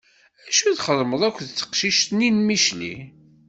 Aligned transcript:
Acu 0.47 0.63
i 0.67 0.73
txeddmeḍ 0.77 1.21
akked 1.27 1.47
teqcict-nni 1.49 2.29
n 2.31 2.37
Micli? 2.47 2.95